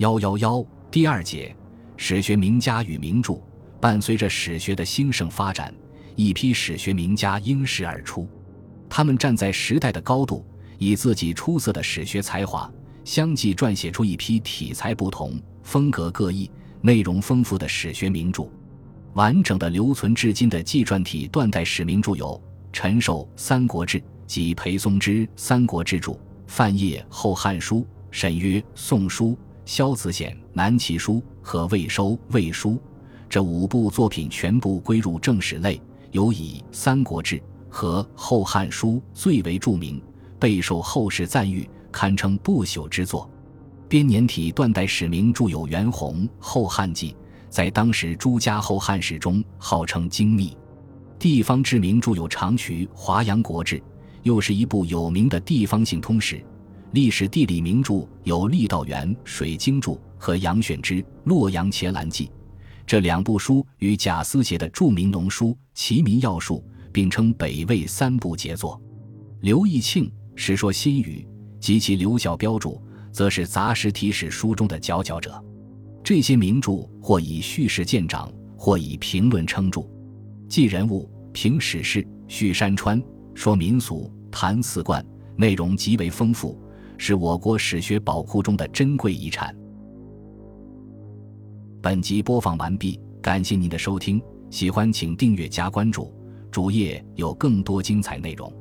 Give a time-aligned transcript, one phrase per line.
[0.00, 1.54] 幺幺幺第二节，
[1.98, 3.38] 史学名家与名著。
[3.78, 5.74] 伴随着史学的兴盛发展，
[6.16, 8.26] 一批史学名家应时而出。
[8.88, 10.42] 他们站在时代的高度，
[10.78, 12.72] 以自己出色的史学才华，
[13.04, 18.48] 相继撰写出一批体裁不同、风格各异、内容丰富的史学名著。
[19.12, 22.42] 完整的留存至今的纪传体断代史名著有
[22.72, 26.12] 陈寿《三国志》及裴松之《三国志注》，
[26.46, 27.80] 范晔《后汉书》，
[28.10, 29.32] 沈约《宋书》，
[29.70, 32.70] 萧子显《南齐书》和魏收《魏书》。
[33.28, 37.36] 这五部作品全部归入正史类，尤以《三国志》
[37.68, 40.02] 和《后汉书》最为著名，
[40.40, 43.30] 备受后世赞誉，堪称不朽之作。
[43.88, 47.12] 编年体断代史名著有袁弘《后汉纪》。
[47.48, 50.56] 在当时诸家后汉史中号称精密，
[51.16, 53.78] 地方志名著有长渠《华阳国志》，
[54.24, 56.44] 又是一部有名的地方性通史。
[56.92, 60.94] 历史地理名著有郦道元《水经注》和杨选之
[61.24, 62.26] 《洛阳伽蓝记》，
[62.84, 68.80] 这两部书与贾思勰的著名农书《齐民要术》并称北魏三部杰作。
[69.40, 71.24] 刘义庆《史说新语》
[71.60, 75.40] 及其刘小标注，则是杂实体史书中的佼佼者。
[76.02, 79.88] 这些名著或以叙事见长，或以评论称著，
[80.48, 83.00] 记人物、评史事、叙山川、
[83.32, 85.04] 说民俗、谈四观，
[85.36, 86.60] 内容极为丰富，
[87.02, 89.56] 是我国史学宝库中的珍贵遗产。
[91.80, 94.20] 本集播放完毕，感谢您的收听，
[94.50, 96.14] 喜欢请订阅加关注，
[96.50, 98.52] 主页有更多精彩内容。